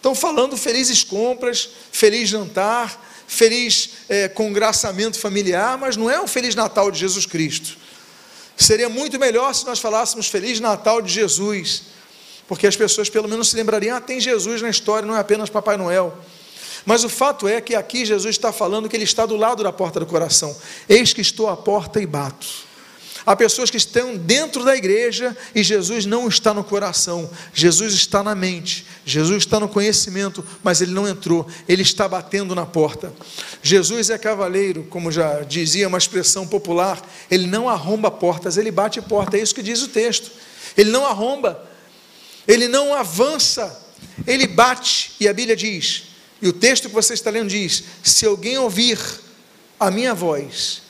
[0.01, 6.55] Estão falando felizes compras, feliz jantar, feliz é, congraçamento familiar, mas não é um Feliz
[6.55, 7.77] Natal de Jesus Cristo.
[8.57, 11.83] Seria muito melhor se nós falássemos Feliz Natal de Jesus,
[12.47, 15.51] porque as pessoas pelo menos se lembrariam: ah, tem Jesus na história, não é apenas
[15.51, 16.17] Papai Noel.
[16.83, 19.71] Mas o fato é que aqui Jesus está falando que ele está do lado da
[19.71, 20.57] porta do coração.
[20.89, 22.47] Eis que estou à porta e bato.
[23.25, 28.23] Há pessoas que estão dentro da igreja e Jesus não está no coração, Jesus está
[28.23, 33.13] na mente, Jesus está no conhecimento, mas ele não entrou, ele está batendo na porta.
[33.61, 39.01] Jesus é cavaleiro, como já dizia uma expressão popular, ele não arromba portas, ele bate
[39.01, 40.31] porta, é isso que diz o texto.
[40.77, 41.63] Ele não arromba,
[42.47, 43.85] ele não avança,
[44.25, 48.25] ele bate, e a Bíblia diz: e o texto que você está lendo diz: Se
[48.25, 48.99] alguém ouvir
[49.79, 50.80] a minha voz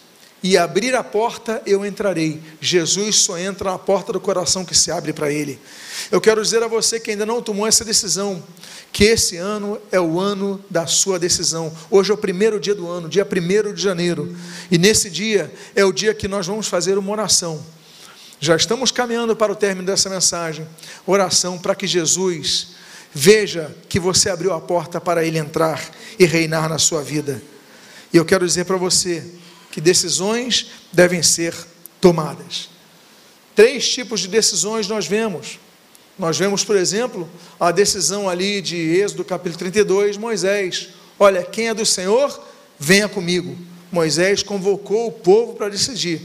[0.43, 2.41] e abrir a porta, eu entrarei.
[2.59, 5.59] Jesus só entra na porta do coração que se abre para ele.
[6.11, 8.41] Eu quero dizer a você que ainda não tomou essa decisão,
[8.91, 11.71] que esse ano é o ano da sua decisão.
[11.89, 14.35] Hoje é o primeiro dia do ano, dia 1 de janeiro.
[14.71, 17.63] E nesse dia é o dia que nós vamos fazer uma oração.
[18.39, 20.67] Já estamos caminhando para o término dessa mensagem.
[21.05, 22.81] Oração para que Jesus
[23.13, 25.83] Veja que você abriu a porta para ele entrar
[26.17, 27.41] e reinar na sua vida.
[28.13, 29.23] E eu quero dizer para você
[29.71, 31.55] que decisões devem ser
[31.99, 32.69] tomadas.
[33.55, 35.59] Três tipos de decisões nós vemos.
[36.19, 37.29] Nós vemos, por exemplo,
[37.59, 40.89] a decisão ali de Êxodo capítulo 32, Moisés.
[41.17, 42.39] Olha, quem é do Senhor,
[42.77, 43.57] venha comigo.
[43.91, 46.21] Moisés convocou o povo para decidir.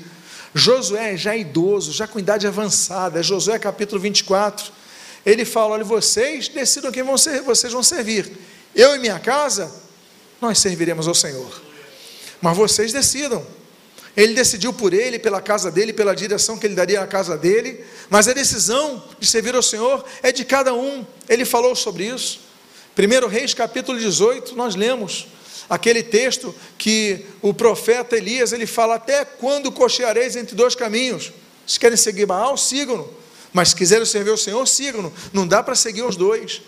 [0.54, 4.72] Josué, já idoso, já com idade avançada, Josué capítulo 24
[5.26, 8.30] ele fala: olha, vocês decidam quem vão ser, vocês vão servir.
[8.72, 9.74] Eu e minha casa,
[10.40, 11.65] nós serviremos ao Senhor.
[12.40, 13.46] Mas vocês decidam.
[14.16, 17.84] Ele decidiu por ele, pela casa dele, pela direção que ele daria à casa dele,
[18.08, 21.04] mas a decisão de servir ao Senhor é de cada um.
[21.28, 22.40] Ele falou sobre isso.
[22.96, 25.26] 1 Reis capítulo 18, nós lemos
[25.68, 31.30] aquele texto que o profeta Elias ele fala: Até quando cocheareis entre dois caminhos?
[31.66, 33.12] Se querem seguir Baal, sigam-no.
[33.52, 35.12] Mas se quiserem servir o Senhor, sigam-no.
[35.32, 36.62] Não dá para seguir os dois.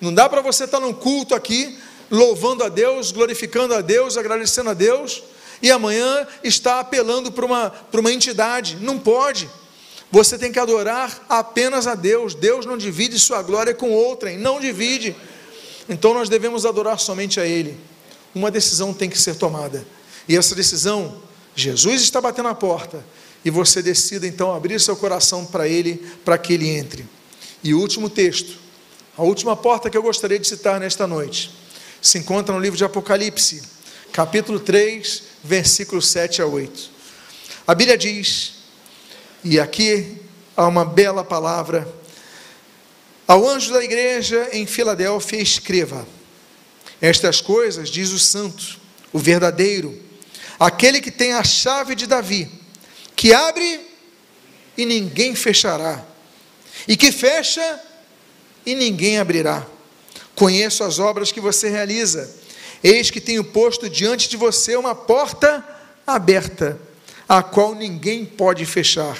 [0.00, 1.76] Não dá para você estar num culto aqui,
[2.10, 5.22] louvando a Deus, glorificando a Deus, agradecendo a Deus,
[5.60, 8.76] e amanhã está apelando para uma, para uma entidade.
[8.80, 9.48] Não pode.
[10.10, 12.34] Você tem que adorar apenas a Deus.
[12.34, 15.14] Deus não divide sua glória com outrem, não divide.
[15.88, 17.76] Então nós devemos adorar somente a Ele.
[18.34, 19.84] Uma decisão tem que ser tomada.
[20.28, 21.20] E essa decisão,
[21.54, 23.04] Jesus está batendo a porta
[23.44, 27.06] e você decida então abrir seu coração para Ele, para que Ele entre.
[27.62, 28.56] E o último texto,
[29.16, 31.50] a última porta que eu gostaria de citar nesta noite,
[32.00, 33.62] se encontra no livro de Apocalipse,
[34.12, 36.90] capítulo 3, versículos 7 a 8.
[37.66, 38.54] A Bíblia diz,
[39.44, 40.16] e aqui
[40.56, 41.86] há uma bela palavra,
[43.26, 46.06] ao anjo da igreja em Filadélfia, escreva:
[47.00, 48.78] Estas coisas diz o santo,
[49.12, 50.00] o verdadeiro,
[50.58, 52.50] aquele que tem a chave de Davi
[53.18, 53.80] que abre
[54.76, 56.04] e ninguém fechará,
[56.86, 57.82] e que fecha
[58.64, 59.66] e ninguém abrirá.
[60.38, 62.32] Conheço as obras que você realiza,
[62.80, 65.66] eis que tenho posto diante de você uma porta
[66.06, 66.78] aberta,
[67.28, 69.18] a qual ninguém pode fechar.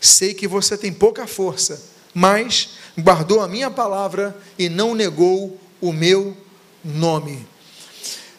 [0.00, 1.82] Sei que você tem pouca força,
[2.14, 6.34] mas guardou a minha palavra e não negou o meu
[6.82, 7.46] nome.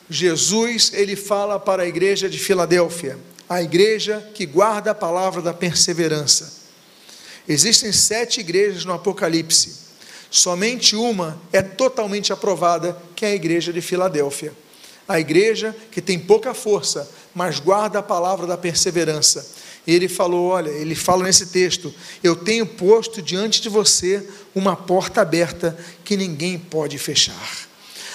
[0.09, 3.15] Jesus, ele fala para a igreja de Filadélfia:
[3.47, 6.51] a igreja que guarda a palavra da perseverança.
[7.47, 9.86] Existem sete igrejas no Apocalipse.
[10.37, 14.53] Somente uma é totalmente aprovada, que é a igreja de Filadélfia.
[15.07, 19.49] A igreja que tem pouca força, mas guarda a palavra da perseverança.
[19.87, 21.91] Ele falou: olha, ele fala nesse texto:
[22.23, 27.67] Eu tenho posto diante de você uma porta aberta que ninguém pode fechar.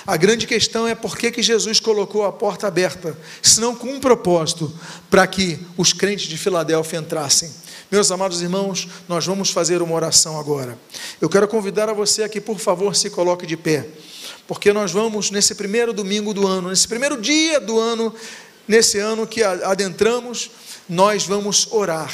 [0.07, 3.99] A grande questão é por que, que Jesus colocou a porta aberta, senão com um
[3.99, 4.73] propósito,
[5.11, 7.51] para que os crentes de Filadélfia entrassem.
[7.93, 10.79] Meus amados irmãos, nós vamos fazer uma oração agora.
[11.21, 13.87] Eu quero convidar a você aqui, por favor, se coloque de pé,
[14.49, 18.15] porque nós vamos, nesse primeiro domingo do ano, nesse primeiro dia do ano,
[18.67, 20.53] nesse ano que adentramos,
[20.89, 22.11] nós vamos orar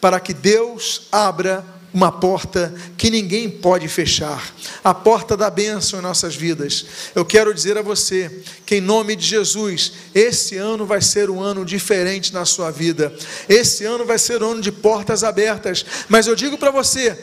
[0.00, 1.66] para que Deus abra
[1.98, 6.86] uma porta que ninguém pode fechar, a porta da bênção em nossas vidas.
[7.12, 8.30] Eu quero dizer a você
[8.64, 13.12] que, em nome de Jesus, esse ano vai ser um ano diferente na sua vida,
[13.48, 17.18] esse ano vai ser um ano de portas abertas, mas eu digo para você: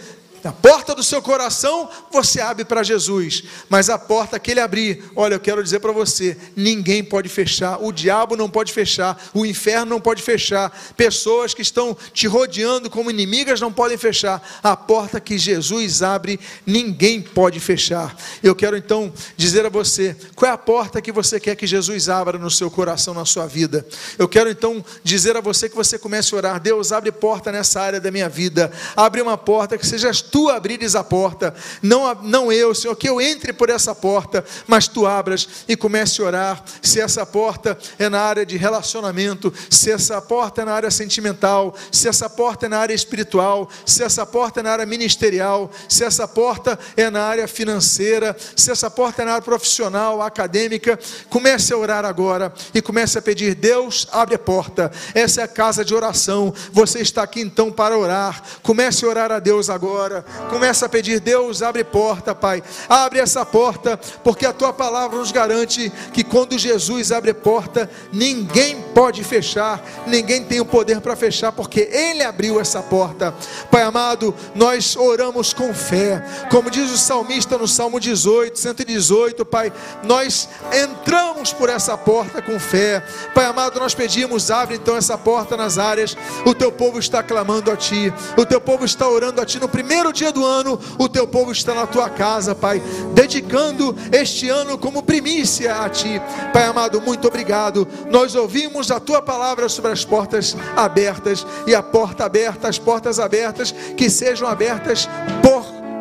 [0.45, 5.03] a porta do seu coração você abre para Jesus, mas a porta que ele abrir,
[5.15, 9.45] olha, eu quero dizer para você: ninguém pode fechar, o diabo não pode fechar, o
[9.45, 14.41] inferno não pode fechar, pessoas que estão te rodeando como inimigas não podem fechar.
[14.61, 18.15] A porta que Jesus abre, ninguém pode fechar.
[18.43, 22.07] Eu quero então dizer a você: qual é a porta que você quer que Jesus
[22.07, 23.85] abra no seu coração, na sua vida?
[24.17, 27.81] Eu quero então dizer a você que você comece a orar: Deus, abre porta nessa
[27.81, 32.51] área da minha vida, abre uma porta que seja tu abrires a porta, não, não
[32.51, 36.63] eu, Senhor, que eu entre por essa porta, mas tu abras e comece a orar.
[36.81, 41.73] Se essa porta é na área de relacionamento, se essa porta é na área sentimental,
[41.89, 46.03] se essa porta é na área espiritual, se essa porta é na área ministerial, se
[46.03, 51.71] essa porta é na área financeira, se essa porta é na área profissional, acadêmica, comece
[51.71, 54.91] a orar agora e comece a pedir: Deus, abre a porta.
[55.13, 56.53] Essa é a casa de oração.
[56.73, 58.43] Você está aqui então para orar.
[58.61, 60.24] Comece a orar a Deus agora.
[60.49, 62.63] Começa a pedir, Deus, abre porta, Pai.
[62.89, 68.81] Abre essa porta, porque a tua palavra nos garante que quando Jesus abre porta, ninguém
[68.93, 73.33] pode fechar, ninguém tem o poder para fechar, porque Ele abriu essa porta.
[73.71, 79.71] Pai amado, nós oramos com fé, como diz o salmista no Salmo 18, 118, Pai,
[80.03, 83.03] nós entramos por essa porta com fé.
[83.33, 86.15] Pai amado, nós pedimos, abre então essa porta nas áreas.
[86.45, 89.67] O teu povo está clamando a Ti, o teu povo está orando a Ti no
[89.67, 92.81] primeiro dia do ano, o teu povo está na tua casa, Pai,
[93.13, 96.21] dedicando este ano como primícia a Ti.
[96.53, 97.87] Pai amado, muito obrigado.
[98.09, 103.19] Nós ouvimos a Tua palavra sobre as portas abertas e a porta aberta, as portas
[103.19, 105.07] abertas que sejam abertas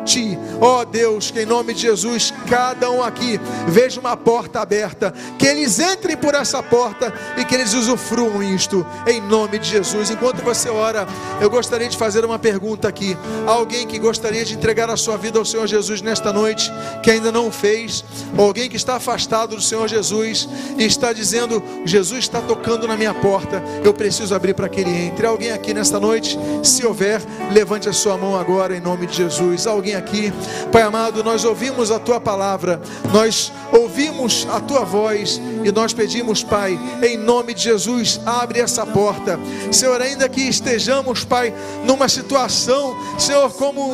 [0.05, 0.37] ti.
[0.61, 5.13] Ó oh Deus, que em nome de Jesus, cada um aqui veja uma porta aberta,
[5.37, 10.09] que eles entrem por essa porta e que eles usufruam isto, em nome de Jesus.
[10.09, 11.07] Enquanto você ora,
[11.41, 13.17] eu gostaria de fazer uma pergunta aqui.
[13.45, 16.71] Alguém que gostaria de entregar a sua vida ao Senhor Jesus nesta noite,
[17.03, 18.05] que ainda não fez,
[18.37, 20.47] ou alguém que está afastado do Senhor Jesus
[20.77, 24.91] e está dizendo: Jesus está tocando na minha porta, eu preciso abrir para que ele
[24.91, 25.25] entre.
[25.25, 29.65] Alguém aqui nesta noite, se houver, levante a sua mão agora em nome de Jesus.
[29.65, 30.33] Alguém aqui.
[30.71, 32.81] Pai amado, nós ouvimos a tua palavra,
[33.11, 38.85] nós ouvimos a tua voz e nós pedimos, Pai, em nome de Jesus, abre essa
[38.85, 39.39] porta.
[39.71, 41.53] Senhor, ainda que estejamos, Pai,
[41.85, 43.93] numa situação, Senhor, como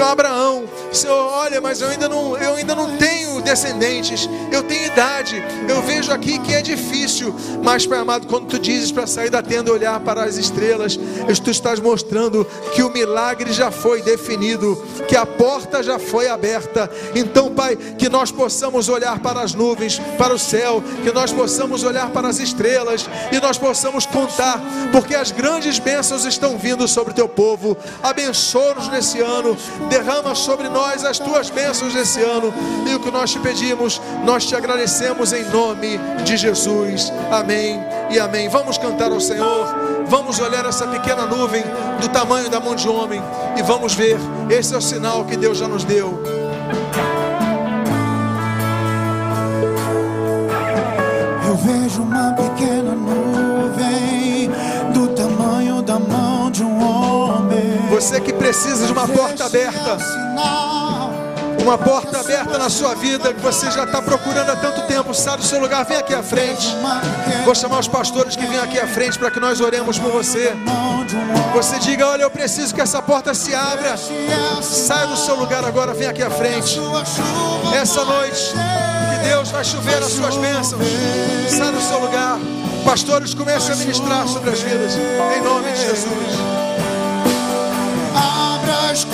[0.00, 5.42] Abraão, Senhor, olha, mas eu ainda não, eu ainda não tenho descendentes, eu tenho idade,
[5.68, 9.42] eu vejo aqui que é difícil, mas, Pai amado, quando tu dizes para sair da
[9.42, 10.98] tenda e olhar para as estrelas,
[11.44, 16.90] tu estás mostrando que o milagre já foi definido, que a porta já foi aberta.
[17.14, 21.82] Então, Pai, que nós possamos olhar para as nuvens, para o céu, que nós possamos
[21.82, 24.60] olhar para as estrelas e nós possamos contar,
[24.92, 27.74] porque as grandes bênçãos estão vindo sobre o teu povo.
[28.02, 29.56] Abençoa-nos nesse ano,
[29.88, 32.52] derrama sobre nós as tuas bênçãos nesse ano.
[32.86, 37.10] E o que nós te pedimos, nós te agradecemos em nome de Jesus.
[37.30, 37.80] Amém
[38.10, 38.50] e amém.
[38.50, 39.89] Vamos cantar ao Senhor.
[40.10, 41.62] Vamos olhar essa pequena nuvem
[42.00, 43.22] do tamanho da mão de homem
[43.56, 44.18] e vamos ver.
[44.50, 46.20] Esse é o sinal que Deus já nos deu.
[51.46, 54.50] Eu vejo uma pequena nuvem
[54.92, 57.88] do tamanho da mão de um homem.
[57.90, 59.96] Você que precisa de uma porta aberta
[61.62, 65.36] uma porta aberta na sua vida que você já está procurando há tanto tempo, sai
[65.36, 66.74] do seu lugar, vem aqui à frente.
[67.44, 70.54] Vou chamar os pastores que vêm aqui à frente para que nós oremos por você.
[71.54, 73.96] Você diga: Olha, eu preciso que essa porta se abra.
[74.62, 76.78] Sai do seu lugar agora, vem aqui à frente.
[77.74, 80.82] Essa noite, que Deus vai chover as suas bênçãos.
[81.48, 82.38] Sai do seu lugar.
[82.84, 84.94] Pastores, comecem a ministrar sobre as vidas.
[85.36, 86.34] Em nome de Jesus.
[88.14, 89.04] Abra as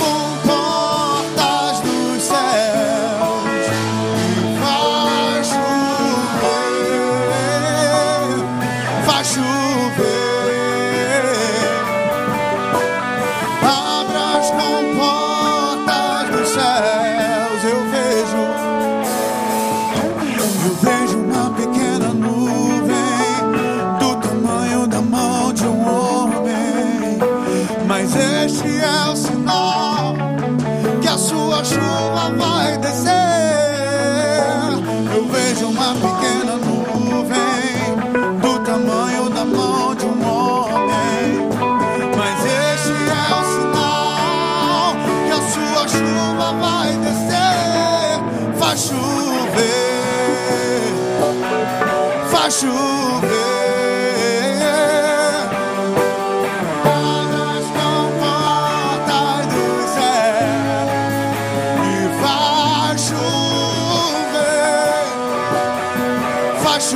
[66.67, 66.93] faz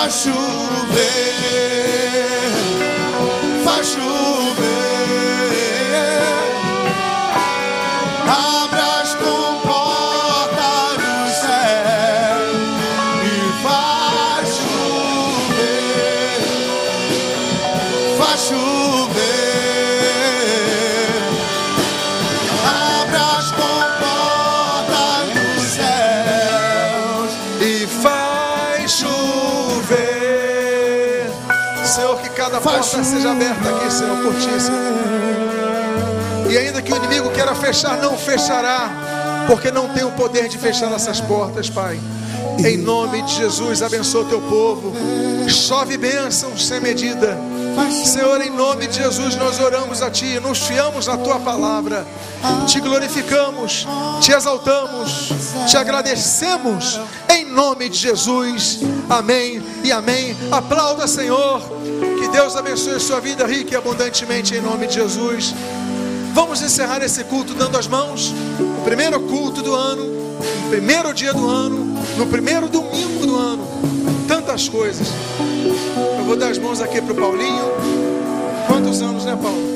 [0.00, 0.32] Faz chover,
[3.62, 4.69] faz chover.
[33.00, 34.80] Porta seja aberta aqui, Senhor, por ti, Senhor.
[36.50, 38.90] E ainda que o inimigo queira fechar, não fechará,
[39.46, 41.98] porque não tem o poder de fechar essas portas, Pai.
[42.58, 44.92] Em nome de Jesus, abençoa o teu povo.
[45.48, 47.38] Chove bênçãos sem medida.
[48.04, 52.06] Senhor, em nome de Jesus, nós oramos a Ti, nos fiamos na Tua palavra,
[52.66, 53.86] te glorificamos,
[54.20, 55.30] te exaltamos,
[55.66, 60.36] te agradecemos, em nome de Jesus, amém e amém.
[60.50, 61.62] Aplauda, Senhor,
[62.32, 65.54] Deus abençoe a sua vida rica e abundantemente, em nome de Jesus.
[66.32, 68.32] Vamos encerrar esse culto dando as mãos,
[68.78, 73.66] o primeiro culto do ano, no primeiro dia do ano, no primeiro domingo do ano,
[74.28, 75.08] tantas coisas.
[76.18, 77.64] Eu vou dar as mãos aqui para o Paulinho.
[78.68, 79.70] Quantos anos, né, Paulo?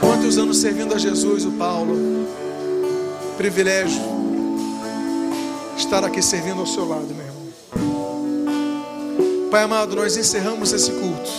[0.00, 1.96] Quantos anos servindo a Jesus, o Paulo?
[3.38, 4.02] Privilégio
[5.78, 7.37] estar aqui servindo ao seu lado, meu irmão.
[9.50, 11.30] Pai amado, nós encerramos esse culto.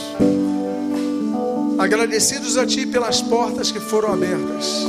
[1.77, 4.83] Agradecidos a Ti pelas portas que foram abertas,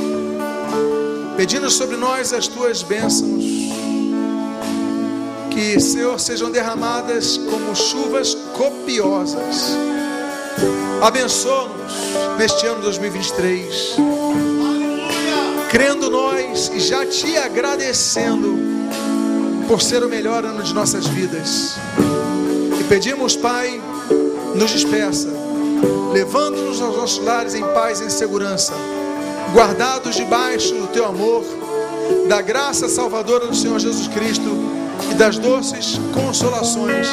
[1.36, 3.44] pedindo sobre nós as Tuas bênçãos,
[5.50, 9.76] que, Senhor, sejam derramadas como chuvas copiosas.
[11.02, 13.96] Abençoa-nos neste ano 2023,
[15.70, 18.56] crendo nós e já Te agradecendo
[19.68, 21.76] por ser o melhor ano de nossas vidas.
[22.90, 23.80] Pedimos, Pai,
[24.56, 25.28] nos despeça,
[26.12, 28.74] levando-nos aos nossos lares em paz e em segurança,
[29.54, 31.44] guardados debaixo do Teu amor,
[32.28, 34.50] da graça salvadora do Senhor Jesus Cristo
[35.08, 37.06] e das doces consolações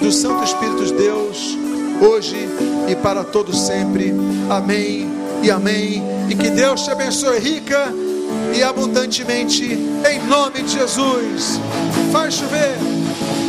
[0.00, 1.56] do Santo Espírito de Deus,
[2.00, 2.48] hoje
[2.90, 4.12] e para todo sempre.
[4.50, 5.08] Amém
[5.40, 6.02] e amém.
[6.30, 7.94] E que Deus te abençoe rica
[8.56, 11.60] e abundantemente, em nome de Jesus.
[12.10, 12.91] Faz chover.